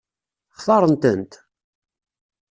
[0.59, 1.33] Xtaṛen-tent?